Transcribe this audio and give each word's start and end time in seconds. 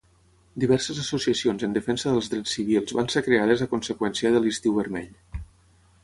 Diverses 0.61 0.99
associacions 1.01 1.65
en 1.67 1.75
defensa 1.75 2.13
dels 2.15 2.29
drets 2.33 2.55
civils 2.57 2.93
van 2.99 3.11
ser 3.15 3.23
creades 3.27 3.61
a 3.65 3.67
conseqüència 3.75 4.31
de 4.37 4.41
l'Estiu 4.47 4.79
Vermell. 4.79 5.43